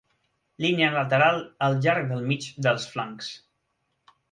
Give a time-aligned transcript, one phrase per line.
[0.63, 3.31] Línia lateral al llarg del mig dels flancs.